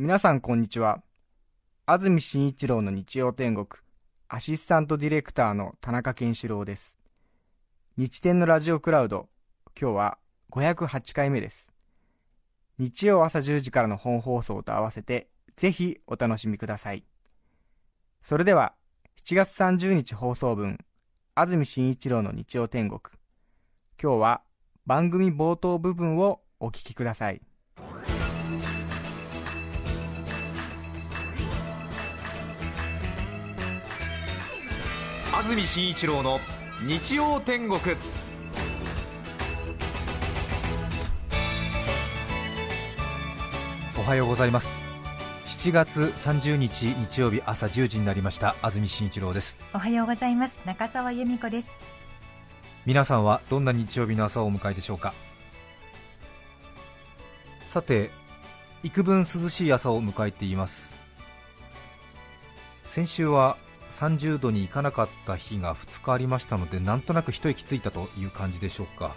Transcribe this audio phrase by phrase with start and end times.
[0.00, 1.02] 皆さんこんにちは。
[1.84, 3.66] 安住紳一郎の日曜天国、
[4.28, 6.96] アシスタントディレクターの田中健志郎です。
[7.96, 9.28] 日天のラジオクラウド、
[9.76, 10.18] 今日は
[10.52, 11.68] 508回目です。
[12.78, 15.26] 日曜朝10時からの本放送と合わせて、
[15.56, 17.02] ぜひお楽しみください。
[18.22, 18.74] それでは、
[19.24, 20.78] 7月30日放送分、
[21.34, 23.00] 安住紳一郎の日曜天国。
[24.00, 24.42] 今日は
[24.86, 27.42] 番組冒頭部分をお聞きください。
[35.38, 36.40] 安住紳一郎の
[36.84, 37.78] 日曜天国。
[43.96, 44.72] おはようございます。
[45.46, 48.56] 7月30日日曜日朝10時になりました。
[48.62, 49.56] 安住紳一郎です。
[49.72, 50.58] おはようございます。
[50.64, 51.68] 中澤由美子です。
[52.84, 55.14] 皆さんはどんな日曜日の朝をお迎えでしょうか？
[57.68, 58.10] さて
[58.82, 60.96] 幾分涼しい朝を迎えています。
[62.82, 63.56] 先週は
[63.90, 69.14] 30度に行かなかった日が2日ありましたのでなんとなく一息ついたという感じでしょうか。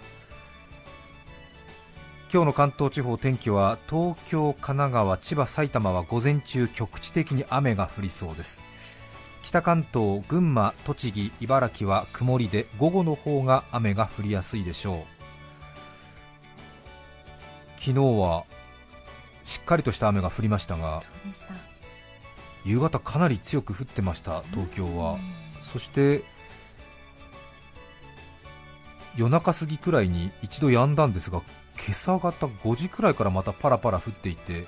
[2.32, 8.62] 今日の関東地方天気は東京、神奈川、千葉、埼玉は午前中局地的に雨が降りそうです。
[9.42, 15.22] 北関東、群馬、栃木、茨城は曇りで午後の方が雨が降りやすいでしょう。
[17.76, 18.44] 昨日は
[19.42, 21.02] しっかりとした雨が降りましたが
[22.64, 25.18] 夕方かなり強く降ってました東京は、
[25.72, 26.22] そして
[29.16, 31.42] 夜中過ぎくらいに一度止んだんですが
[31.76, 34.66] 今朝方5時くらいからまたパラパラ降っていて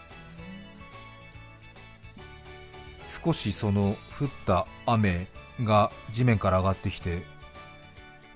[3.25, 5.29] 少しその降った雨
[5.63, 7.23] が地面から上がってきて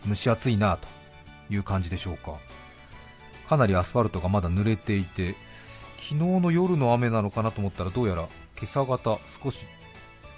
[0.07, 0.87] 蒸し暑いなと
[1.53, 2.39] いう感じでしょうか。
[3.49, 5.35] かなりアスファルトがまだ濡れていて
[5.97, 9.67] 昨日の夜の雨なのかなと思ったらどうやら今朝方少し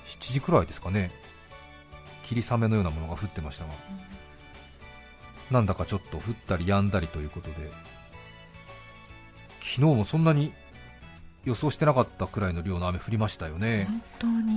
[0.05, 1.11] 7時くらいですかね。
[2.27, 3.71] 霧雨のようなものが降ってましたが、
[5.51, 7.71] うん、なんだかちょっと降ったり止んだりということで。
[9.61, 10.53] 昨日もそんなに
[11.45, 13.89] 予想してなかったくらいの量の雨降りましたよね。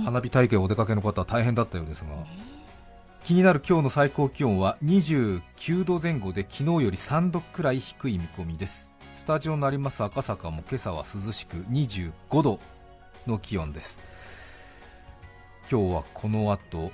[0.04, 2.10] 花火大会お出かけの方は大変だったようですが、
[3.22, 8.90] 気になる今日の最高気温は29度前後で昨日より3度くらい低い見込みです。
[9.14, 12.60] スタジオになります赤坂も今朝は涼しく25度
[13.26, 13.98] の気温です。
[15.70, 16.92] 今日はこの後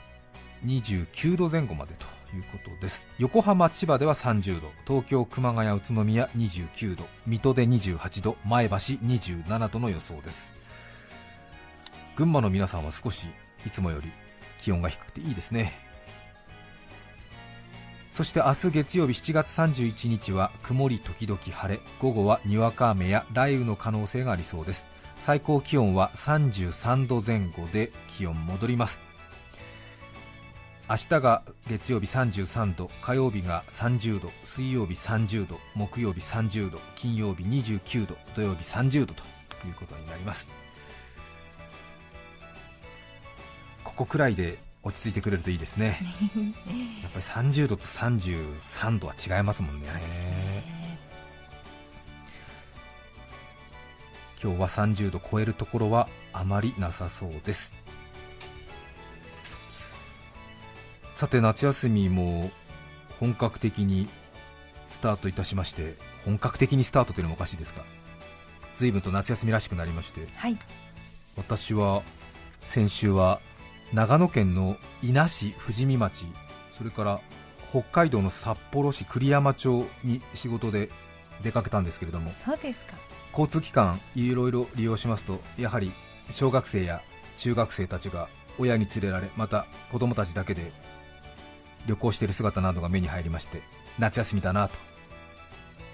[0.64, 3.06] 29度前後までということです。
[3.18, 4.70] 横浜、千葉では30度。
[4.86, 7.06] 東京、熊谷、宇都宮29度。
[7.26, 8.36] 水戸で28度。
[8.44, 10.52] 前橋27度の予想です。
[12.16, 13.28] 群馬の皆さんは少し
[13.66, 14.10] いつもより
[14.60, 15.72] 気温が低くていいですね。
[18.10, 21.80] そして明日月曜日7月31日は曇り時々晴れ。
[22.00, 24.86] 午後はにわか雨や雷雨の可能性がありそうです。
[25.20, 29.00] 最高気温は33度前後で気温戻ります。
[30.88, 39.22] 明日が月曜日33度火曜日が30度水曜日30度木曜日30度金曜日29度土曜日30度と
[39.68, 40.48] いうことになります。
[43.84, 45.98] ここくらいで落ち着いてくれるといいですね。
[47.02, 49.86] やっぱり30度と33度は違いますもんね
[54.42, 57.72] 今日は30度超えるところはあまりなさそうです。
[61.20, 62.50] さて夏休みも
[63.18, 64.08] 本格的に
[64.88, 67.84] スタートいたしまして本格的にスタートというのもおかしいですが
[68.76, 70.56] 随分と夏休みらしくなりまして、はい、
[71.36, 72.02] 私は
[72.62, 73.40] 先週は
[73.92, 76.24] 長野県の伊那市富士見町
[76.72, 77.20] それから
[77.68, 80.88] 北海道の札幌市栗山町に仕事で
[81.42, 82.94] 出かけたんですけれどもそうですか
[83.32, 85.92] 交通機関いろいろ利用しますとやはり
[86.30, 87.02] 小学生や
[87.36, 90.72] 中学生たちが親に連れられまた子供たちだけで
[91.86, 93.62] 旅行している姿などが目に入りまして
[93.98, 94.74] 夏休みだなと。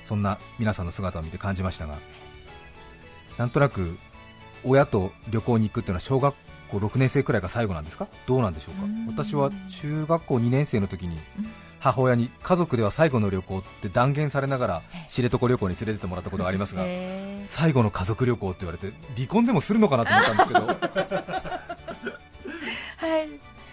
[0.05, 1.99] そんな皆さんの姿を見て感じましたが
[3.39, 3.99] なんとなく
[4.65, 6.35] 親と旅行に行くっていうのは小学
[6.71, 8.07] 校6年生くらいが最後なんですか？
[8.27, 9.23] どうなんでしょうか？
[9.25, 9.51] 私は
[9.81, 11.19] 中学校2年生の時に
[11.87, 16.85] 母親に家族では最後の旅行って断言されながら知床旅行に連れてってもらったことがありますが
[17.45, 20.67] 最後の家族旅行って言われて離婚でもするのかなと思ったんですけど。
[22.97, 23.29] はい。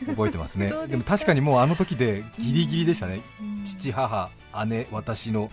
[0.05, 0.71] 覚えてますね。
[0.87, 3.21] でも確かにもうあの時でギリギリでしたね、
[3.63, 4.29] 父、母、
[4.67, 5.49] 姉、私の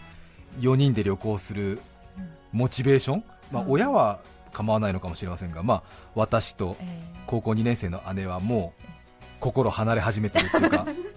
[0.59, 1.81] 4人で旅行する
[2.53, 4.19] モチベーション、まあ、親は
[4.53, 5.83] 構わないのかもしれませんが、まあ、
[6.17, 6.77] 私と
[7.27, 8.83] 高校2年生の姉はもう
[9.39, 10.87] 心離れ始めてるっていうか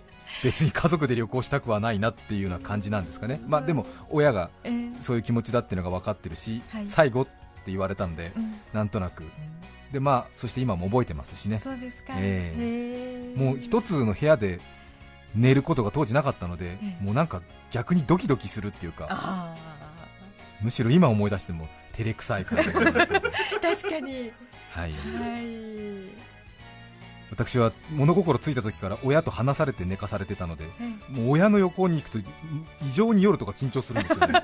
[0.44, 4.50] 別に家族で旅行したくはないなっていうような感じなんですかね、まあ、でも親が
[5.00, 7.28] そういう気持ちだっていうのが分かってるし、最後っ
[7.64, 9.24] って言われたんで、うん、なんとなく、
[9.92, 14.60] でまあそして今も覚えてますしね、そうですか、えー、もう一つの部屋で
[15.34, 17.42] 寝ることが当時なかったので、もうなんか
[17.72, 19.56] 逆にドキドキするっていうか、
[20.62, 24.32] むしろ今思い出しても照れくさい感じ確かに、
[24.70, 26.33] はい、はい
[27.34, 30.66] 私は物心ついた時から親と話されて寝かされてたので、
[31.10, 32.20] もう親の横に行くと
[32.86, 34.34] 異常に夜とか緊張するんですよね。
[34.38, 34.40] あ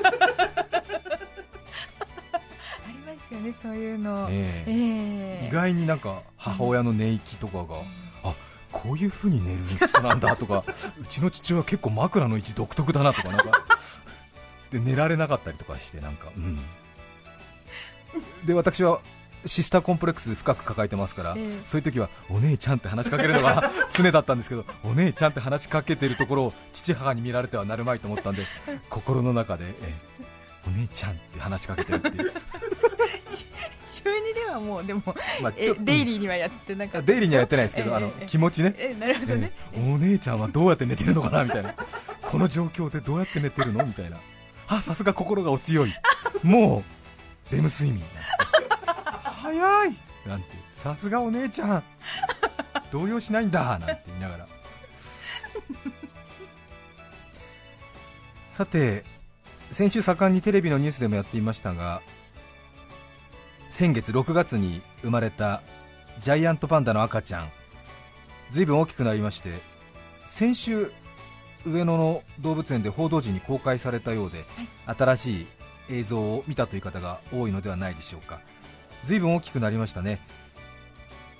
[2.88, 4.63] りますよね、そういうの、え。
[4.68, 5.45] ーえ。
[5.45, 7.69] ー、意外になんか母親の寝息とかが、うん、
[8.24, 8.33] あ
[8.71, 10.63] こういう風に寝る人なんだとか、
[11.00, 13.51] うちの父親は結構枕の位置独特だなとか、なんか
[14.71, 16.59] で寝られなかったりとかして、なんか、うん、
[18.47, 19.00] で私は
[19.45, 28.45] シスターコンプレックス深く抱えてますから、えー、そういう時はお姉ちゃんって話しかけるのが 常だったんですけど、お姉ちゃんって話しかけてるところを父母に見られてはなるまいと思ったんで、
[28.89, 32.33] 心の中で、えー、お姉ちゃんって話しかけてるっていう。
[34.03, 35.01] 中2ではもうでも、
[35.41, 37.07] まあ、デイリーにはやってなかった。
[37.07, 41.74] デイリーにはやってないですけど、えー、あの気持ちね、えー、なるほどね、お姉ちゃんはどうやって寝てるのかなみたいな。
[42.21, 43.86] この状況でどうやって寝てるの？
[43.86, 44.18] みたいな。
[44.68, 45.94] あさすが心がお強い。
[46.44, 46.83] も
[47.51, 48.03] うレム睡眠
[49.50, 49.96] 早い。
[50.25, 51.84] なんてさすがお姉ちゃん。
[52.92, 53.78] 動揺しないんだ。
[53.80, 54.48] なんて言いながら。
[58.50, 59.04] さて
[59.72, 62.01] 先週盛んにテレビのニュースでもやっていましたが
[63.69, 65.62] 先月6月に生まれた
[66.19, 67.51] ジャイアントパンダの赤ちゃん。
[68.51, 69.60] ずいぶん大きくなりまして
[70.25, 70.92] 先週
[71.66, 74.40] 上野の動物園で報道陣に公開されたようで、
[74.86, 75.48] はい、新しい
[75.92, 78.40] 映像を見たという方が多いのではないでしょうか
[79.06, 80.19] ずいぶん大きくなりましたね。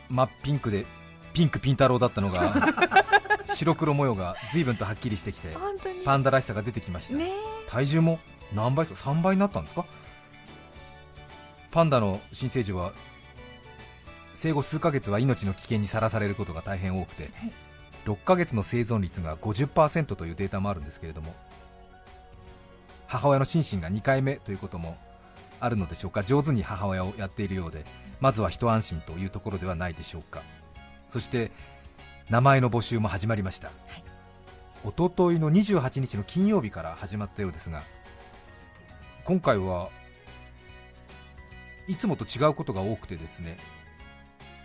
[0.09, 0.85] 真っピンクで
[1.33, 2.53] ピンクピン太郎だったのが
[3.53, 5.50] 白黒模様がずいぶんとはっきりしてきて
[6.03, 7.29] パンダらしさが出てきました、ね、
[7.67, 8.19] 体重も
[8.53, 9.85] 何倍ですか3倍になったんですか？
[11.71, 12.94] パンダの新生児は
[14.33, 17.51] 生後数ヶ月は命の危険にさらされることが大変多くて、はい、
[18.06, 21.35] 6ヶ月の生存率が50%というデータもあるんですけれども
[23.06, 24.97] 母親の心身が2回目ということも
[25.59, 26.23] あるのでしょうか？
[26.23, 27.85] 上手に母親をやっているようで
[28.19, 30.41] まずは一安心というところではないでしょうか？
[31.09, 31.51] そして
[32.29, 34.03] 名前の募集も始まりました、はい、
[34.83, 37.83] おとといの28日の金曜日から始まったようですが
[39.23, 39.89] 今回は
[41.88, 43.57] いつもと違うことが多くてですね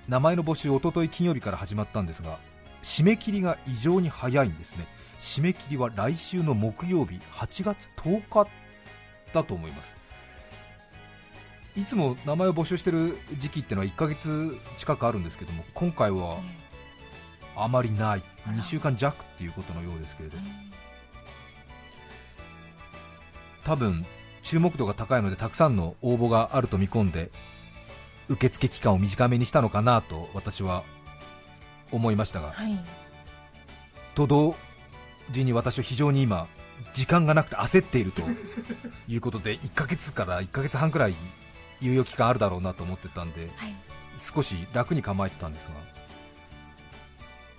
[0.09, 2.39] 名前の募集おととい金曜日から始まったんですが
[2.83, 4.87] 締め切りが異常に早いんですね。
[5.21, 8.47] 締め切りは来週の木曜日8月10日
[9.33, 9.95] だと思います
[11.77, 16.39] いつも名前を募集している時期ってのは1ヶ月近くあるんですけども今回は
[17.57, 20.37] あまりない、2週間弱っていうことのようですけれど、
[23.65, 24.05] 多分
[24.43, 27.31] 注目度が高いのでたくさんの応募があると見込んで
[28.29, 30.83] 受付期間を短めにしたのかなと私は
[31.93, 32.79] 思いましたが、はい、
[34.15, 34.57] と同
[35.31, 36.49] 時に私は非常に今
[36.93, 38.23] 時間がなくて焦っていると
[39.09, 41.15] いうことで1ヶ月から1ヶ月半くらい
[41.85, 43.75] 猶予期間あるだろうなと思ってたんで、はい、
[44.19, 45.75] 少し楽に構えてたんですが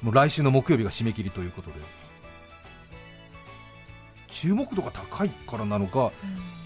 [0.02, 1.76] もう来週の木曜日が締め切りということで。
[4.28, 6.12] 注目度が高いからなのか、うん、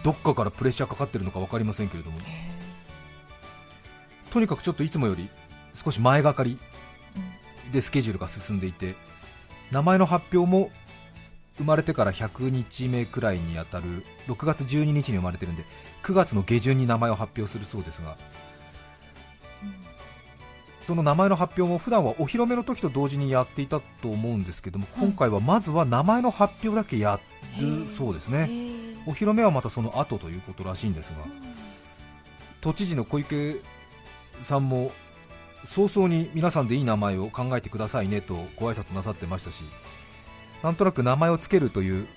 [0.04, 2.18] どっかからプレッシャーかかってるのか分かりませんけれども。
[4.32, 5.30] とにかくちょっといつもより
[5.74, 6.58] 少し前がかり
[7.72, 8.96] でスケジュールが進んでいて
[9.72, 10.72] 名前の発表も
[11.60, 15.64] 生まれてから100日目くらいにあたる6月12日に生まれてるんで
[16.04, 18.18] 9月の下旬に名前を発表するそうですが、
[20.82, 27.20] その名前の発表も普段はお披露目の時と同時にやっていたと思うんですけども、今回はまずは名前の発表だけや
[27.60, 28.50] るそうですね、
[29.06, 31.18] お披露目はまたその後ということらしいんですが、
[32.62, 33.58] 都知事の小池
[34.44, 34.92] さんも
[35.66, 39.62] 早々に皆さんでいい名前を考えてくださいねとご挨拶なさってましたし、
[40.64, 42.08] なんとなく名前を付けるという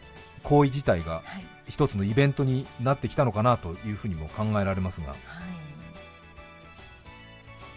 [0.43, 1.23] 行為自体が
[1.69, 5.15] 一つのイベントになってきたのかなというふうにも考えられますが、は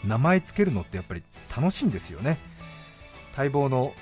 [0.03, 1.23] い、名前つけるのってやっぱり
[1.55, 2.37] 楽しいんですよね。
[3.37, 3.93] 待望の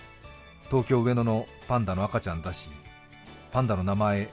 [0.69, 2.69] 東京上野のパンダの赤ちゃんだし
[3.51, 4.29] パンダの名前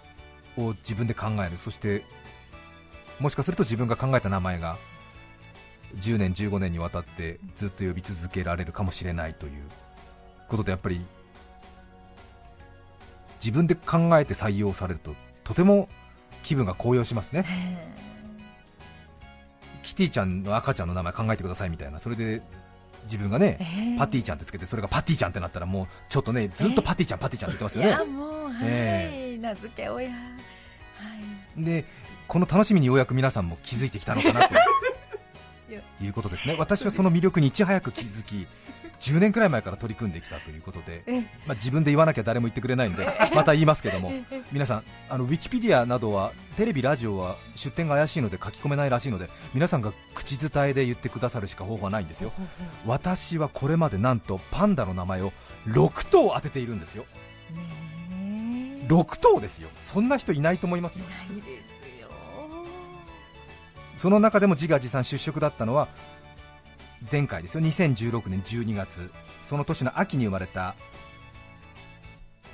[0.57, 1.59] を自分で考える。
[1.59, 2.05] そして
[3.19, 4.79] もしかすると自分が考えた名前が
[5.97, 9.53] 10年15年にわたってずっと呼び続けられるかもしれないという
[10.49, 11.05] ことでやっぱり
[13.41, 15.89] 自分で考えて採用されるととても
[16.43, 17.45] 気分が高揚しますね。
[19.83, 21.99] キティちゃんの赤ちゃんの名前考えてくださいみたいな。
[21.99, 22.43] それで
[23.05, 27.89] 自分がね、パティちゃんってつけてそれがパティちゃんってなったらもうちょっとねずっとパティちゃん、パティちゃんって言ってますよね。
[27.89, 28.67] いやもう、は
[29.35, 30.17] い、名付け親、は
[31.59, 31.85] い、で
[32.29, 34.55] この楽しみにようやく皆さんも気づいてきたのかなと
[36.05, 38.47] いうことですね、 私はその魅力にいち早く気づき、
[39.01, 41.03] 10年くらい前から取り組んできたということで、
[41.47, 44.13] まあ、自分で言わなきゃ誰も言ってくれないんで、また言いますけども、
[44.53, 52.33] 皆さん、あのウィキペディアなどはテレビ、ラジオは出典が怪しいので書き込めないらしいので、皆さんが口伝えで言ってくださるしか方法はないんですよ、
[52.87, 55.33] 私はこれまでなんとパンダの名前を
[55.67, 57.05] 6頭当てているんですよ。
[58.89, 61.05] 6頭ですよ、そんな人いないと思いますよ。
[63.97, 65.89] その中でも自画自賛出色だったのは
[67.11, 67.61] 前回ですよ。
[67.63, 69.11] 2016年12月。
[69.45, 70.77] その年の秋に生まれた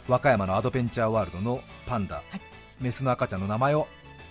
[0.08, 2.40] 和歌山のアドベンチャーワールドのパンダ、はい、
[2.80, 3.86] メスの赤ちゃんの名前を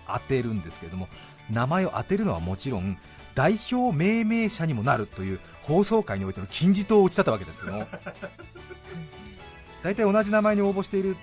[0.07, 1.07] 当てるんですけれども
[1.51, 2.98] 名前を当てるのはもちろん
[3.36, 7.88] 代表命名者にもなるという放送界においての金字塔を打ち立てたわけですよ。
[9.84, 11.15] 大体同じ名前に応募している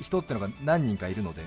[0.00, 1.42] 人ってのが何人かいるので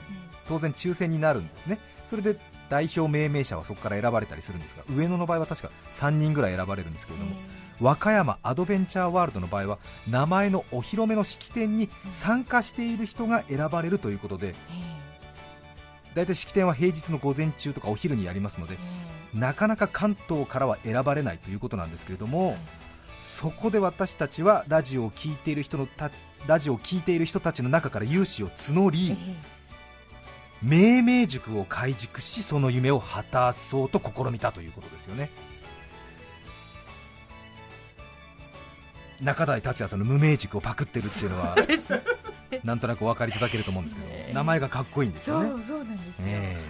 [0.48, 1.80] 当然抽選になるんですね。
[2.06, 2.38] それで
[2.70, 7.36] 代表命名者はそこから選ばれたりするんですが上野の場合は確か3人ぐらい選ばれるんですけれども
[7.80, 9.78] 和歌山アドベンチャーワールドの場合は
[10.10, 14.56] 名前のお披露目の式典に参加している人が選ばれるということで
[16.16, 18.78] 大体式典は平日の午前中とかお昼にやりますので
[19.34, 22.58] なかなか関東からは選ばれないということなんですけれども
[23.20, 25.88] そこで私たちはラジオを聴いている人の
[26.48, 29.16] ラジオを聴いている人たちの中から有志を募り、
[30.64, 35.30] 命名塾を開塾しその夢を果たそうと試みたということですよね。
[39.22, 41.56] 中台達也さんの無名塾をパクってるっていうのは
[42.64, 45.50] なんとなくお分かりいただけると思うんですけど、えー、名前がかっこいいんですよね。
[45.68, 46.64] そうなんですよ、え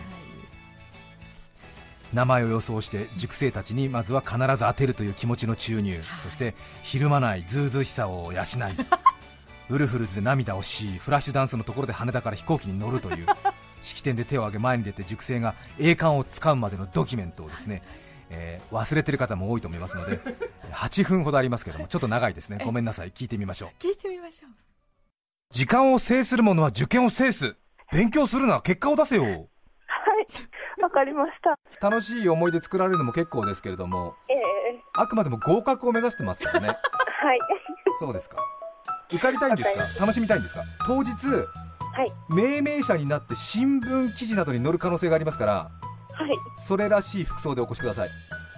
[2.14, 8.46] ー、名前を予想して塾生たちにまずは必ず当てるという気持ちの注入、そしてひるまないずうずうしさを養い
[9.70, 13.26] ウルフルズで涙をしフラッシュダンスのところで羽田から飛行機に乗るという
[13.82, 17.84] 式典で手を挙げ前に出て塾生が栄冠をつかむまでのドキュメントをですね、
[18.30, 20.20] えー、忘れてる方も多いと思いますので
[20.74, 22.62] 8分ほどありますけども ちょっと長いですね。
[22.66, 23.12] ごめんなさい。
[23.12, 23.70] 聞いてみましょう。
[23.80, 24.52] 聞いてみましょう。
[25.52, 27.56] 時間を制する者は受験を制す。
[27.92, 29.24] 勉強するな結果を出せよ。
[29.24, 29.38] はい。
[30.82, 31.58] わかりました。
[31.90, 36.68] 楽しい思い出作られるのも結構ですけれども、えー、あくまでも合格を目指してますからね。
[36.68, 36.78] はい。
[38.00, 38.38] そうですか。
[39.10, 40.02] 受かりたいんですか？
[40.02, 40.64] 楽しみたいんですか？
[40.86, 41.46] 当日はい、
[42.30, 48.10] 命名者になって新聞記事などに載る可能性がありますから、はい、それらしい服装でお越しください。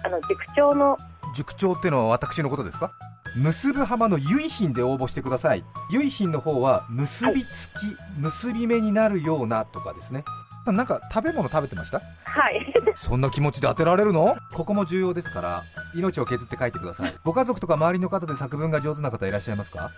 [0.04, 0.96] あの塾長の。
[1.34, 2.92] 塾長ってのは私のことですか？
[3.36, 5.64] 結ぶ浜の結品で応募してください。
[5.90, 10.24] 結品の方は結びつき、はい、結び目になるようなとかですね。
[10.66, 12.00] なんか食べ物食べてました？
[12.24, 12.74] はい。
[12.96, 14.36] そんな気持ちで当てられるの？
[14.54, 15.62] ここも重要ですから
[15.94, 17.14] 命を削って書いてください。
[17.24, 19.90] ご家族とか周りの方で作文が上手な方いらっしゃいますか？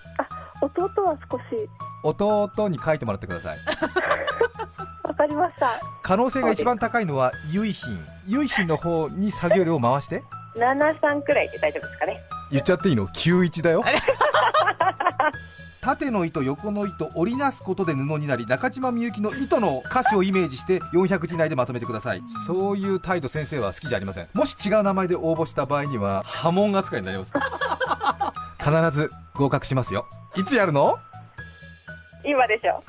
[0.62, 1.42] 弟は少し。
[2.04, 3.58] 弟に書いてもらってください。
[5.02, 5.80] わかりました。
[6.02, 7.98] 可能性が一番高いのは結品。
[8.28, 10.22] 結品の方に作業量を回して。
[10.56, 12.20] 73くらいで大丈夫ですかね。
[12.50, 13.82] 言っちゃっていいの？91だよ。
[15.80, 22.22] 縦の糸横の糸織りなすことで布になり中島みゆきの糸の歌詞をイメージして400字内でまとめてください。
[22.46, 24.28] そういう態度先生は好きじゃありません。
[24.32, 27.32] もし違う名前で応募した場合には波紋扱いになります
[28.62, 30.06] 必ず合格しますよ。
[30.36, 30.98] いつやるの？
[32.24, 32.80] 今でしょ。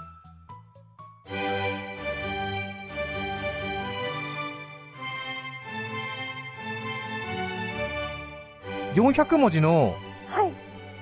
[8.93, 9.95] 400文字の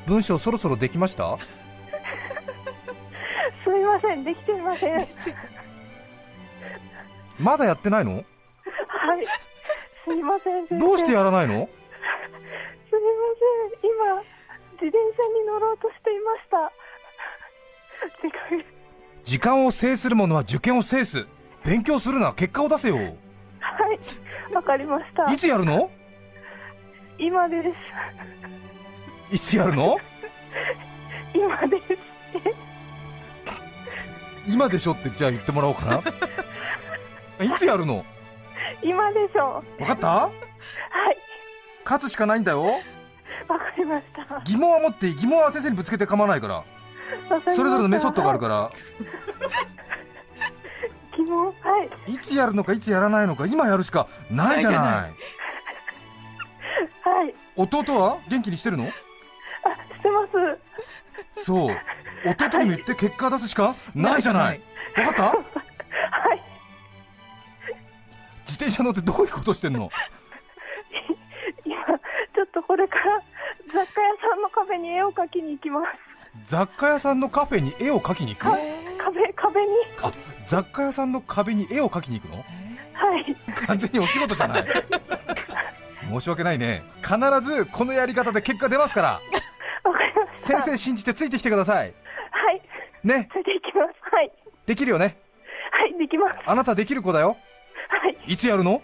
[0.07, 1.37] 文章そろそろできました、
[3.65, 5.07] すみませんできていません。
[7.37, 8.13] まだやってないの？
[8.13, 8.25] はい。
[10.07, 11.67] すみませんどうしてやらないの？
[12.89, 13.07] すみま
[13.81, 14.23] せん今
[14.81, 16.71] 自転車に乗ろうとしていました。
[19.23, 21.27] 時間を制する者は受験を制す。
[21.63, 22.95] 勉強するな結果を出せよ。
[22.95, 23.07] はい
[24.53, 25.31] わかりました。
[25.31, 25.91] いつやるの？
[27.19, 27.61] 今で
[29.29, 29.35] す。
[29.35, 30.00] いつやるの？
[31.35, 31.83] 今です。
[34.47, 35.85] 今でしょってじゃあ言ってもらおうか
[37.39, 37.45] な。
[37.45, 38.03] いつやるの？
[38.81, 40.07] 今でしょ分かった？
[40.09, 40.31] はい。
[41.85, 42.81] 勝つしかないんだよ
[43.85, 44.41] ました。
[44.43, 46.63] 疑問は持っていい疑問は先生にぶつけて構わないから。
[47.53, 48.71] それぞれのメソッドがあるから、
[51.17, 51.53] 疑問は
[52.07, 52.13] い。
[52.13, 54.81] いつやるのかいつやらないのか今やるしかないじゃない。
[57.03, 57.33] はい。
[57.55, 58.17] 弟は？
[58.29, 58.85] 元気にしてるの？
[58.85, 58.93] あし
[60.01, 60.25] てま
[61.35, 61.45] す。
[61.45, 61.77] そう。
[62.25, 64.61] 弟にも言って結果出すしかないじゃない。
[64.95, 65.23] 分かった？
[65.23, 65.38] はい。
[68.45, 69.89] 自転車乗ってどういうことしてんの？
[71.65, 73.21] 今ちょっとこれから
[73.73, 75.85] 雑貨屋さんのカフェに絵を描きに行きます。
[76.45, 79.67] 雑貨屋さんのカフェに絵を描きに行く壁壁に。
[80.01, 80.11] あ
[80.45, 82.37] 雑貨屋さんの壁に絵を描きに行くの？
[82.37, 82.43] は
[83.67, 84.65] 完全にお仕事じゃない。
[86.09, 86.83] 申し訳ないね。
[87.01, 89.21] 必ずこのやり方で結果出ますから。
[90.35, 91.93] 先生信じてついてきてください。
[92.31, 92.61] はい。
[93.03, 93.29] ね。
[93.31, 94.15] ついていきます。
[94.15, 94.31] はい。
[94.65, 95.17] できるよね？
[95.71, 96.35] はいできます。
[96.45, 97.37] あなたできる子だよ。
[97.89, 98.33] はい。
[98.33, 98.81] いつやるの？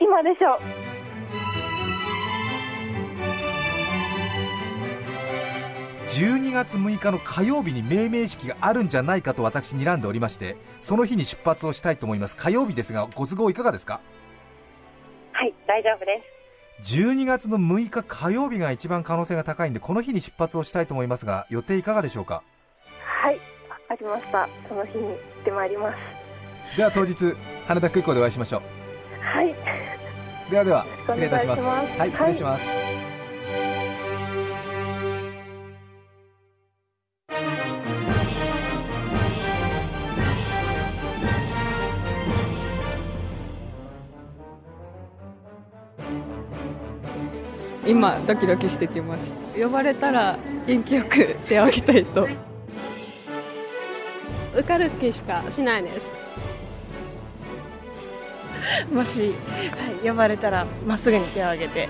[0.00, 0.60] 今でしょう
[6.18, 12.36] 12月6日の火曜日に命名式があるんじゃないかと私睨んでおりましてその日に出発をしたいと思います。
[12.36, 14.00] 火曜日ですがご都合いかがですか？
[15.30, 16.20] はい大丈夫で
[16.82, 16.96] す。
[16.96, 22.42] 12月の6日火曜日が一番可能性が高いんでこの日に出発をしたいと思いますが予定いかがでしょうか？
[22.96, 23.36] はい
[23.68, 24.48] わかりました。
[24.68, 26.76] その日に行ってまいります。
[26.76, 27.14] では当日
[27.68, 28.62] 羽田空港でお会いしましょう。
[29.24, 29.54] はい。
[30.50, 31.62] ではでは失礼いたします。
[31.62, 32.64] はい失礼します、
[47.88, 49.32] 今ドキドキしてきます。
[49.58, 52.28] 呼ばれたら元気よく手を挙げたいと。
[54.52, 56.12] 受かる気しかしないです。
[58.92, 59.34] もし、
[60.02, 61.88] はい、呼ばれたらまっすぐに手を挙げて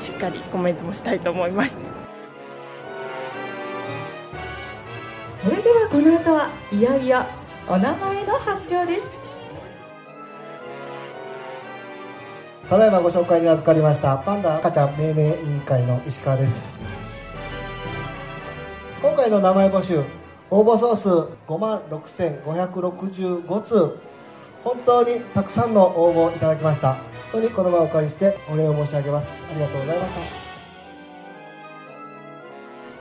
[0.00, 1.76] しっかりコメントもしたいと思います。
[5.38, 7.24] それではこの後はいよいよ
[7.68, 9.25] お名前の発表です
[12.68, 16.76] ただいまご紹介に預かりましたパンダ赤ちゃん命名委員会の石川です。
[19.00, 20.02] 今回の名前募集
[20.50, 21.08] 応募総数
[21.46, 23.96] 5万6565通。
[24.64, 26.94] 本当にたくさんの応募いただきました。
[26.94, 27.04] 本
[27.34, 29.46] 当にこの場をお借りしてお礼を申し上げます。
[29.48, 30.20] ありがとうございました。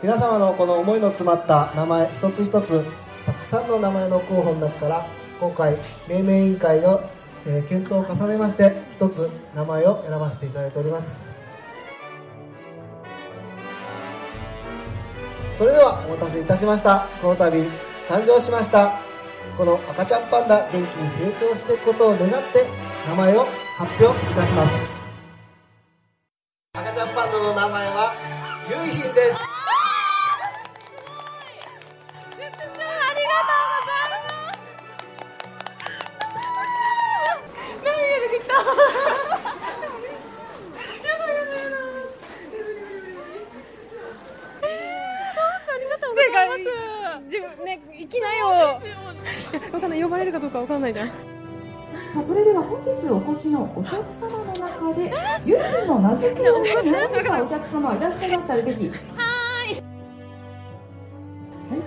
[0.04, 2.86] 皆様のこの思いの詰まった名前一つ一つ
[3.26, 5.08] たくさんの名前の候補の中から
[5.40, 7.10] 今回命名委員会の
[7.48, 11.36] えー、検討を重ねまして一つ名前を選ばせていただいております。
[15.56, 17.08] それではお待たせいたしました。
[17.22, 17.58] この度
[18.10, 19.00] 誕生しました
[19.58, 22.68] この赤ちゃんパンダ元気に成長していくことを願って
[23.08, 25.02] 名前を発表いたします。
[26.74, 28.14] 赤ちゃんパンダの名前は
[28.70, 29.40] ゆいひんですあ
[33.14, 33.65] りがとう。
[47.66, 48.80] ね、行きなよ。
[49.74, 51.08] わかんない、呼ばれるかどうかわかんないじゃん。
[51.08, 51.14] さ
[52.20, 55.12] あそれでは本日お越しのお客様の中で
[55.46, 58.94] ゆきの名付けを悩んだお客様いらっしゃいましたらぜひは
[59.74, 59.82] い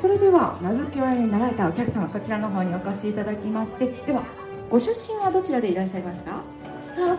[0.00, 4.22] それでは名付け親になられたお客様こちらの方にお越しいただきましてでは
[4.70, 6.42] ご出身はどちらでいらっしゃいますか？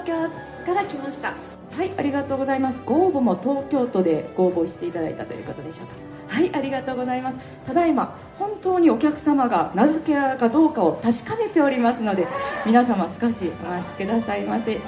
[0.03, 1.33] 東京から来ました。
[1.75, 2.81] はいありがとうございます。
[2.85, 5.93] ご応募も東京都でご応募していただいたということでしょうか。
[6.35, 7.37] はいありがとうございます。
[7.65, 12.27] ただいま本当にお客様が名付け親かどうかを確かめておりますので
[12.65, 14.79] 皆様少しお待ちくださいませ。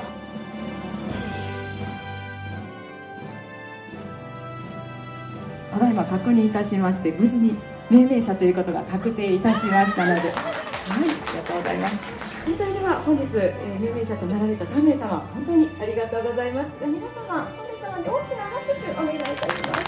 [5.71, 7.55] ただいま確認いたしまして無事に
[7.89, 12.30] 命名者ということが確定いたしましたのではいありがとうございます。
[12.45, 16.71] それでは本日、えー、命名者となられた3名様本当にありがとうございます。
[16.81, 19.81] 皆様本名様に大きな拍手お願いいたします。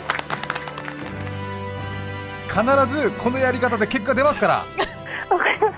[2.87, 4.65] 必ずこのやり方で結果出ますから。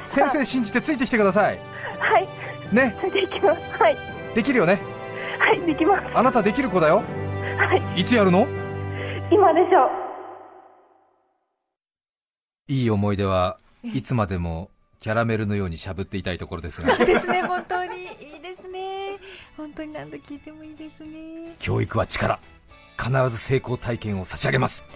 [0.04, 1.60] 先生信じてついてきてください。
[2.00, 2.28] はい。
[2.74, 2.98] ね。
[3.02, 3.62] ついていきます。
[3.82, 3.98] はい。
[4.36, 4.80] できるよね。
[5.40, 6.18] はいできます。
[6.18, 7.04] あなたできる子だよ。
[7.58, 8.02] はい。
[8.02, 8.48] いつやるの？
[9.32, 9.90] 今でしょう。
[12.68, 16.96] いい思い出はいつまでもキャラメルのようにしゃぶっていたいところですが。
[17.06, 18.04] ですね本当に。
[18.04, 19.18] いいですね。
[19.56, 21.56] 本当に何度聞いてもいいですね。
[21.60, 22.40] 教育は力。
[22.98, 24.84] 必ず成功体験を差し上げます。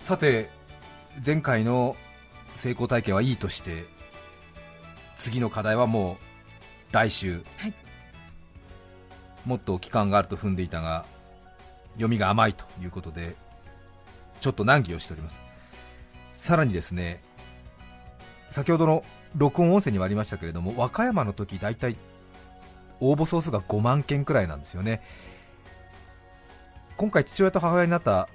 [0.00, 0.48] さて
[1.24, 1.96] 前回の
[2.54, 3.84] 成功体験はいいとして
[5.16, 6.18] 次の課題はも
[6.92, 7.74] う来週、はい、
[9.44, 11.04] もっと期間があると踏んでいたが
[11.94, 13.34] 読みが甘いということで
[14.40, 15.42] ちょっと難儀をしております。
[16.36, 17.22] さらにですね
[18.56, 19.04] 先ほどの
[19.36, 21.94] 録音音声にもありましたけれども和歌山の時大体
[23.00, 25.02] 応募総数が5万件くらいなんですよね。
[26.96, 28.30] 今回父親と母親になった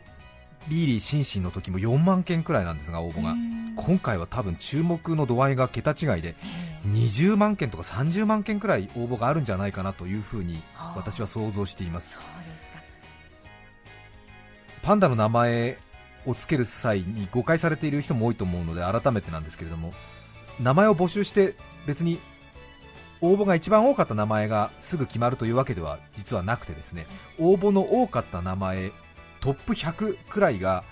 [0.68, 3.36] リーリー・シンシンの時も4万件くらいなんですが応募が。
[3.76, 6.36] 今回は多分注目の度合いが桁違いで
[6.88, 10.62] 20万件とか30万件くらい応募があるんじゃないかなというふうに
[10.96, 12.20] 私は想像しています。
[14.84, 15.80] パンダの名前
[16.26, 19.94] をつける際に誤解されている人も多いと思うので改めてなんですけれども
[20.60, 21.56] 名前を募集して
[21.86, 22.20] 別に
[23.22, 27.06] 応募が一番多かった名前がすぐ決まるというわけでは実はなくてですね
[27.40, 28.92] 応募の多かった名前
[29.40, 30.84] トップ100くらいが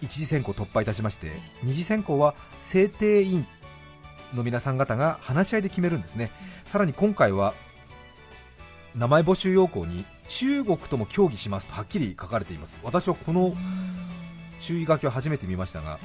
[0.00, 3.46] 一次選考突破いたしまして二次選考は制定委員
[4.34, 6.30] の皆さん方が話し合いで決めるんですね。
[6.64, 7.54] さらに今回は
[8.94, 12.78] 名前募集要項に中国とも協議しますとはっきり書かれています。
[12.82, 13.54] 私はこの
[14.60, 15.98] 注意書きを初めて見ましたが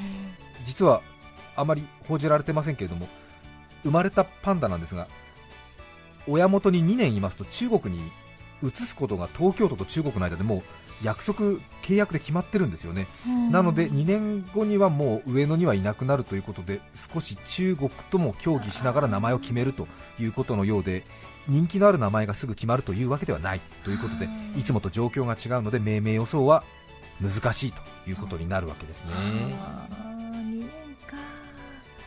[0.64, 1.02] 実は
[1.56, 3.08] あまり報じられてませんけれども
[3.84, 5.08] 生まれたパンダなんですが
[6.28, 8.12] 親元に2年いますと中国に
[8.64, 10.64] 移すことが東京都と中国の間でもう
[11.04, 13.08] 約束、契約で決まってるんですよね、
[13.50, 19.88] なので2年後にはもう上野にはいなくなるということで少し中国とも協議しながら名前を決めると
[20.20, 21.04] いうことのようで
[21.48, 24.28] 人気のある名前がすぐ決まるというわけではないということで
[24.58, 24.64] い。
[24.64, 26.64] つもと状況が違うので命名予想は
[27.22, 29.12] 難しいということになるわけですね。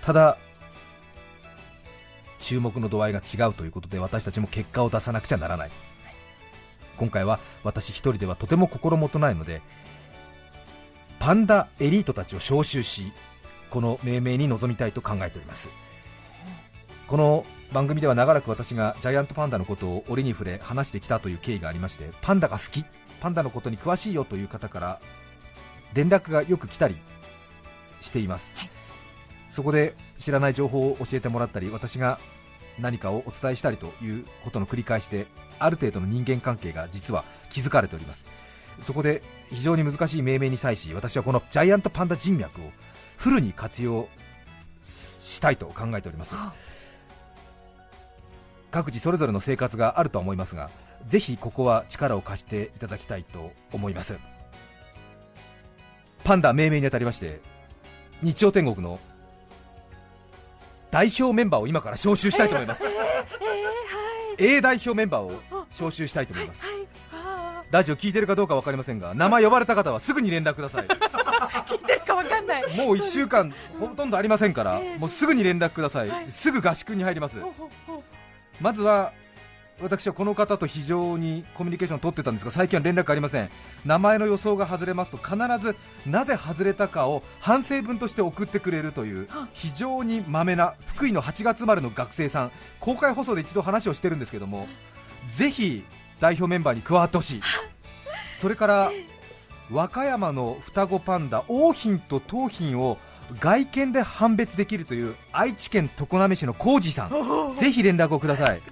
[0.03, 0.39] ただ
[2.41, 5.71] 注目の度合いが違うということで私たちも結果を出さなくちゃならない。
[6.97, 9.63] 今回は私一人ではとても心もとないので
[11.19, 13.13] パンダエリートたちを招集し
[13.71, 15.69] この命名に臨みたいと考えております。
[17.09, 17.45] この
[17.75, 22.85] 番組では長らく私がジャイアントパンダのことを折に触れ話してきたという経緯がありましてパンダが好き
[23.21, 25.01] パンダのことに詳しいよという方から
[25.93, 26.95] 連絡がよく来たり
[28.01, 28.71] しています、はい、
[29.51, 32.21] そこで知らない情報を教えてもらったり私が
[32.79, 35.27] 何かをお伝えしたりということの繰り返しで
[35.59, 38.25] ある程度の人間関係が実は築かれております。
[38.83, 42.65] そこで非常に難しい命名に際し私はこのジャイアントパンダ人脈を
[43.17, 44.09] フルに活用
[44.83, 46.35] したいと考えております
[48.75, 50.69] 各自それぞれの生活があるとは思いますが
[51.07, 54.17] ぜひここは力を貸していただきたいと思います。
[56.25, 57.41] パンダ命名にあたりまして
[58.21, 58.99] 日曜天国の
[60.91, 66.63] 代表メンバーを今から招集したいと思います、えーえーはい、A 代表メンバーを招集したいと思います、
[67.71, 70.87] ラジオ聞いてるかどうか分かりませんが名前呼ばれた方はすぐに連絡ください。
[71.67, 72.77] 聞いてるか分かんない。
[72.77, 77.39] もう1週間ほとんどありませんから、もうすぐに連絡ください、はい、すぐ合宿に入ります
[78.61, 79.13] まずは
[79.83, 83.51] 私はこの方と非常にコミュニケーションを取ってたんですが最近は連絡ありません。
[83.85, 85.75] 名前の予想が外れますと必ず
[86.07, 92.53] なぜ外れたかを反省文として送ってくれるという非常にまめな福井の8月生まれの学生さん。
[92.79, 94.69] 公開放送で一度話をしてるんですけども
[95.31, 95.85] ぜひ
[96.21, 97.41] 代表メンバーに加わってほしい。
[98.39, 98.93] それから
[99.73, 102.99] 和歌山の双子パンダ桜浜と桃浜を
[103.41, 107.55] 外見で判別できるという愛知県常滑市の浩二さん。
[107.57, 108.63] ぜひ連絡をください。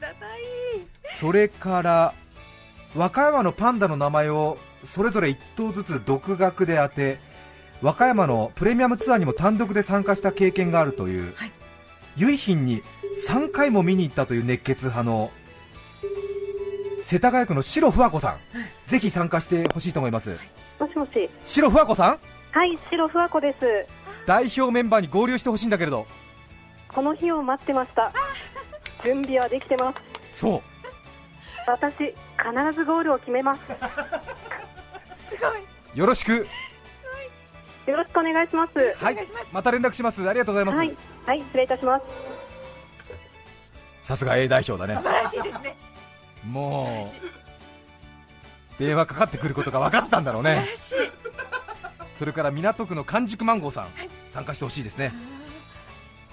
[1.18, 2.14] それから
[2.96, 7.18] 和歌山のパンダの名前をそれぞれ1頭ずつ独学で当て
[7.80, 11.52] 和歌山のプレミアムツアーにも単独で参加した経験があるという、はい、
[12.16, 12.82] 由品に
[13.28, 15.30] 3回も見に行ったという熱血派の
[17.02, 18.38] 世田谷区の白ふわ子さん、
[18.86, 20.38] ぜひ参加してほしいと思います。
[20.78, 21.28] もしもし。
[21.42, 22.18] 白ふわ子さん？
[22.52, 23.58] はい、白ふわ子です。
[24.26, 26.06] 代表メンバーに合流してほしいんだけれど。
[26.88, 28.12] この日を待ってました。
[29.04, 29.92] 準備はできてま
[30.32, 30.40] す。
[30.40, 30.62] そう。
[31.66, 32.14] 私必
[32.74, 33.60] ずゴールを決めます。
[35.28, 35.98] すごい。
[35.98, 36.46] よろしく。
[37.86, 38.98] よろしくお願いします。
[39.02, 39.16] はい。
[39.52, 40.28] また連絡します。
[40.28, 40.78] ありがとうございます。
[40.78, 42.04] はい、はい、失礼いたします。
[44.02, 44.96] さすが A 代表だね。
[44.96, 45.76] 素晴らしいですね。
[46.44, 47.10] も
[48.78, 50.68] う電話かかってくることが分かってたんだろうね。
[52.14, 54.01] それから港区の完熟マンゴーさん、はい、
[54.32, 55.12] 参加してほしいですね。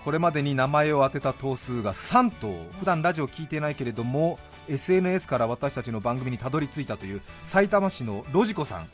[0.03, 2.53] これまでに名前を当てた頭数が3頭。
[2.79, 8.89] 普段ラジオ聞いてないけれども SNS から私たちの番組にたどり着いたという埼玉市のロジコさん。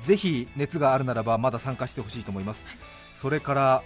[0.00, 2.64] ぜひ熱があるならばまだ参加してほしいと思います。
[3.14, 3.82] それから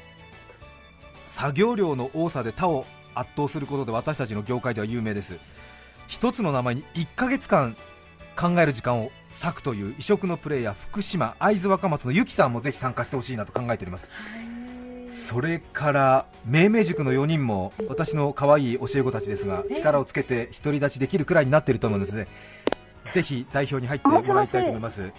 [1.26, 5.36] 作業量の多さで他を圧倒することで私たちの業界では有名です。
[6.06, 7.76] 一つの名前に1ヶ月間
[8.36, 9.10] 考える時間を
[9.42, 14.49] 割くという異色のプレーヤー福島会津若松のゆきさんもぜひ参加してほしいなと考えております、はい
[15.10, 22.12] それから命名塾の4人も私の可愛い教え子たちですが力をつけて独り立ちできるくらいになっていると思うんです。
[22.12, 22.28] ね
[23.12, 25.12] ぜひ代表に入ってもらいたいと思います、はい、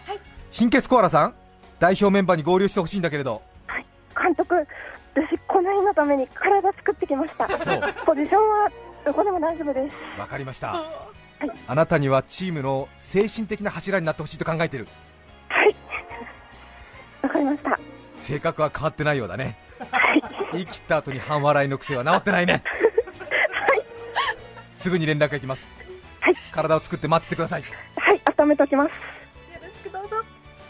[0.51, 1.33] 貧血コアラさん
[1.79, 4.55] 代表メンバーに合流してほしいんだけれど、はい、監督
[5.13, 7.47] 私この日のために体作ってきました。
[7.57, 7.81] そう。
[8.05, 8.71] ポジションは
[9.05, 10.19] どこでも大丈夫です。
[10.19, 10.79] わかりました、は
[11.43, 14.87] い、あなたにはチームの精神的な柱になってほしいと考えている。
[15.49, 15.75] はい。
[17.23, 17.77] わかりました。
[18.21, 19.57] 性格は変わってないようだね
[20.53, 22.63] 言い切った後に半笑いの癖は治ってないね、はい、
[24.75, 25.67] すぐに連絡がいきます、
[26.19, 27.63] はい、体を作って待っててください。
[27.63, 27.67] は
[28.13, 28.89] い温めておきます。
[28.89, 30.15] よろしくどうぞ。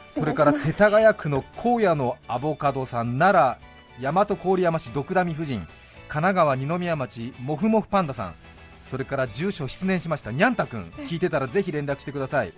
[0.09, 3.57] それから世田谷区の荒野のアボカドさん奈
[4.01, 5.65] 良大和郡山市ドクダミ夫人
[6.09, 8.35] 奈川二宮町もふもふパンダさん。
[8.81, 10.89] それから住所失念しましたにゃんたくん。
[11.07, 12.53] 聞いてたらぜひ連絡してください。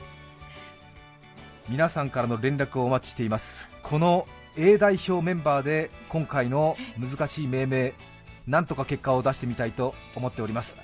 [1.70, 3.70] 皆さんからの連絡をお待ちしています。
[3.84, 7.94] この A 代表メンバーで今回の難しい命名
[8.48, 10.78] なんとか結果を出してみたいと思っております。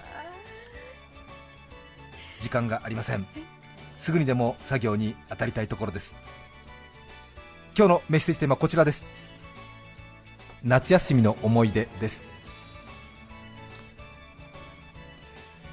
[2.39, 3.27] 時間がありません。
[3.97, 6.15] すぐにでも作業に当たりたいところです。
[7.77, 9.03] 今日のメッセージテーマはこちらです。
[10.63, 12.23] 夏休みの思い出です。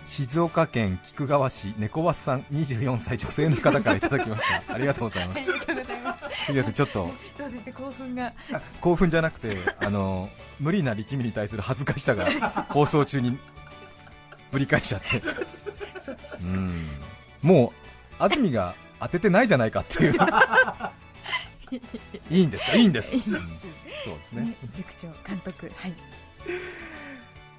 [0.06, 4.74] 静岡県菊川市猫バスさん24歳女性の方からいただきました。
[4.74, 5.40] ありがとうございます。
[6.48, 7.10] ありがとうございますちょっと。
[7.38, 8.32] そうですね興奮が。
[8.80, 10.28] 興奮じゃなくてあの
[10.60, 12.26] 無理な力みに対する恥ずかしさが
[12.70, 13.38] 放送中に
[14.52, 15.22] ぶり返しちゃって。
[16.40, 16.88] うん。
[17.42, 17.72] も
[18.20, 20.14] う安住が当ててないじゃないかっていう。
[22.30, 22.76] いいんですか？
[22.76, 23.32] いいんです、うん、そう
[24.18, 25.92] ですね塾長監督はい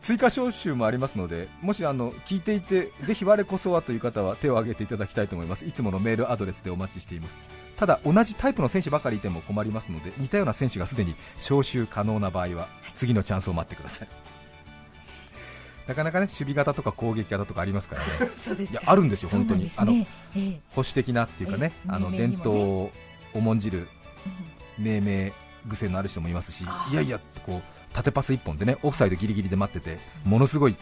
[0.08, 7.38] 追加招集もありますので、もしあの聞いていて、ぜひ我こそはという方は手を挙げていただきたいと思います、いつものメールアドレスでお待ちしています。
[7.76, 14.08] ただ、同じタイプの選手ばかりいても困りますので、似たような選手がすでに招集可能な場合は、次のチャンスを待ってください。
[15.88, 18.02] なかなかね守備型とか攻撃型とかありますから
[18.56, 19.92] ね、 いやあるんですよ、本当に、ね、あの、
[20.72, 22.92] 保守的なっていうかね、あの伝統を
[23.34, 23.90] 重んじる
[24.78, 25.34] 命名
[25.68, 30.76] 癖のある人もいますし、いやいやこう縦パス1本でねオフサイドギリギリで待っててものすごい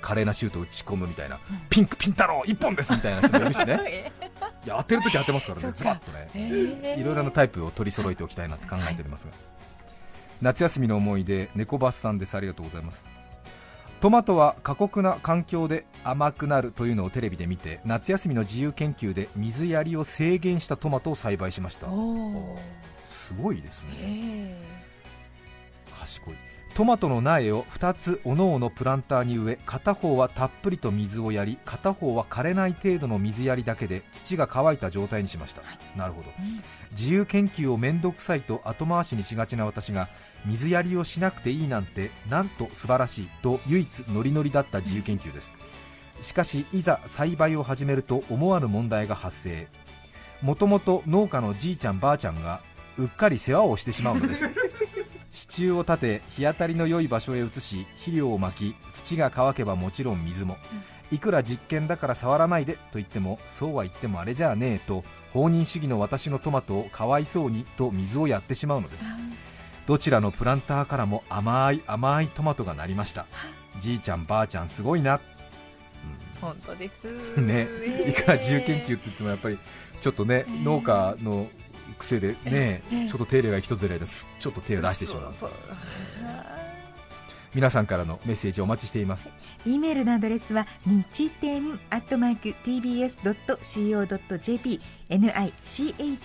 [0.00, 4.12] 華麗なシュートを打ち込むみたいな、ピンクピン太郎1本ですみたいな人もいるしね。
[4.64, 9.32] いや当てるとき当てますからね、ズバッとね、いろいろなタイプを取り揃えておきたいなって考えておりますが、
[10.40, 13.04] 夏休みの思い出、猫バスさんです、ありがとうございます。
[14.00, 21.88] トマトは過酷な環境で甘くなるというのをテレビで見て夏休みの自由研究で水やりを制限したトマトを栽培しました。
[23.26, 24.75] すごいですね
[26.06, 26.34] 賢い。
[26.74, 40.10] トマトの苗を2つおのおのプランターに植え片方はたっぷりと水をやり片方は枯れない程度の水やりだけで土が乾いた状態にしました、はい、なるほど、うん、自由研究を面倒くさいと後回しにしがちな私が
[40.44, 45.52] 水やりをしなくていいなんてなんと素晴らしいと唯一ノリノリだった自由研究です。
[46.20, 49.66] しかしいざ栽培を始めると思わぬ問題が発生。
[50.42, 52.60] もともと農家のじいちゃんばあちゃんが
[52.98, 54.42] うっかり世話をしてしまうのです
[55.36, 60.56] 支柱を立て日当たりの良い場所へ移し肥料をまき土が乾けばもちろん水も、
[61.10, 69.04] いくら実験だから触らないでと言ってもそうは言ってもあれじゃあねえと放任主義の私のトマトをかわいそうにと水をやってしまうのです。
[69.86, 73.26] どちらのプランターからも甘い甘いトマトがなりました。
[73.78, 75.20] じいちゃんばあちゃんすごいな、うん、
[76.40, 77.04] 本当です。
[77.36, 77.68] ね。
[78.08, 79.58] いくら自由研究って言ってもやっぱり
[80.00, 81.48] ちょっとね、農家の
[81.98, 85.34] 癖でね、ちょっと手入れが一手れですちょっと手を出してしまう。
[87.54, 89.30] 皆さんからのメッセージをお待ちしています。
[89.64, 96.18] E メールのアドレスは日天アットマーク tbs.co.jp nichiten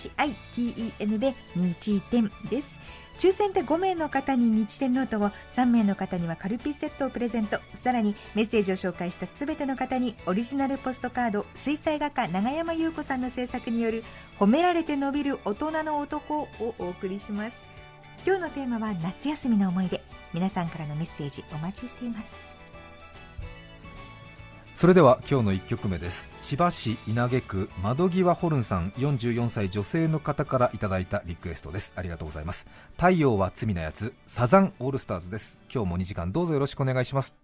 [1.18, 2.78] で日天です
[3.18, 7.60] 抽選で5名の方に日天ノートを3名の方にはカルピスセットをプレゼント。
[7.74, 14.04] さらにメッセージを紹介した全ての方にオリジナルポストカード水彩画家永山優子さんの制作による
[14.38, 16.48] 褒められて伸びる大人の男を
[16.78, 17.60] お送りします。
[18.26, 20.02] 今日のテーマは夏休みの思い出。
[20.32, 22.51] 皆さんからのメッセージお待ちしています。
[24.82, 26.28] それでは今日の1曲目です。
[26.42, 31.92] 千葉市稲毛区窓際ホルンさん44歳女性の方からいただいたリクエストです。
[31.94, 32.66] ありがとうございます。
[32.96, 35.60] 太陽は罪なやつサザンオールスターズです。
[35.72, 37.36] 今日も2時間どうぞよろしくお願いします。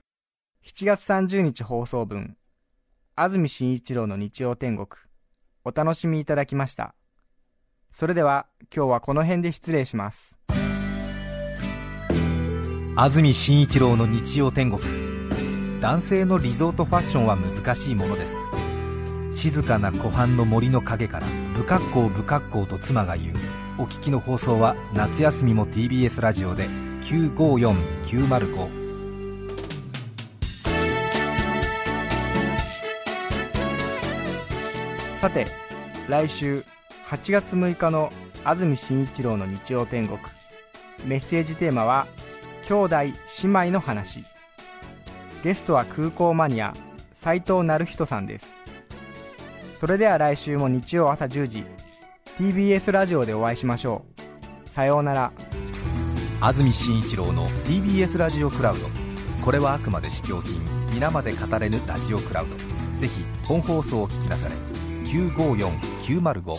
[0.67, 2.37] 7月30日放送分
[3.15, 4.89] 安住紳一郎の日曜天国。
[5.65, 6.97] お楽しみいただきました。
[7.93, 10.35] それでは今日はこの辺で失礼します。
[12.97, 15.08] 安住紳一郎の日曜天国
[15.81, 18.35] 男性のリゾートファッションは難しいものです。
[19.33, 23.35] 静かな湖畔の森の陰から不格好不格好と妻が言う。
[23.79, 26.67] お聞きの放送は夏休みも TBS ラジオで
[27.03, 28.69] 954905
[35.21, 35.47] さて
[36.09, 36.65] 来週
[37.09, 38.13] 8月6日の
[38.43, 40.19] 安住紳一郎の日曜天国。
[41.07, 42.09] メッセージテーマは
[42.67, 43.13] 「兄弟姉
[43.45, 44.25] 妹の話」
[45.43, 46.75] ゲストは空港マニア
[47.15, 48.55] 斉藤成人さんです。
[49.81, 51.65] それでは来週も日曜朝10時
[52.39, 54.05] TBS ラジオでお会いしましょ
[54.67, 54.71] う。
[54.71, 55.33] さようなら。
[56.41, 58.87] 安住紳一郎の TBS ラジオクラウド。
[59.45, 60.61] これはあくまで試供品
[60.93, 62.57] 皆まで語れぬラジオクラウド。
[62.99, 64.55] ぜひ本放送を聞きなされ
[65.09, 66.55] 954905